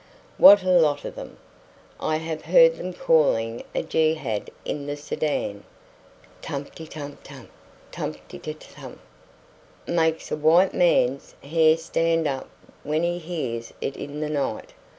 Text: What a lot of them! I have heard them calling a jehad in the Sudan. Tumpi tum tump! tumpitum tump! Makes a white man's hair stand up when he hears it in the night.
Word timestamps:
What 0.39 0.63
a 0.63 0.69
lot 0.71 1.05
of 1.05 1.13
them! 1.15 1.37
I 1.99 2.15
have 2.15 2.45
heard 2.45 2.77
them 2.77 2.91
calling 2.91 3.63
a 3.75 3.83
jehad 3.83 4.49
in 4.65 4.87
the 4.87 4.97
Sudan. 4.97 5.63
Tumpi 6.41 6.89
tum 6.89 7.19
tump! 7.23 7.51
tumpitum 7.91 8.57
tump! 8.59 8.99
Makes 9.85 10.31
a 10.31 10.37
white 10.37 10.73
man's 10.73 11.35
hair 11.43 11.77
stand 11.77 12.25
up 12.27 12.49
when 12.81 13.03
he 13.03 13.19
hears 13.19 13.73
it 13.79 13.95
in 13.95 14.21
the 14.21 14.29
night. 14.29 14.73